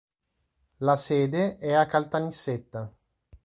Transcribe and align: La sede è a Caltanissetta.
La 0.79 0.95
sede 0.95 1.57
è 1.59 1.73
a 1.73 1.85
Caltanissetta. 1.85 2.91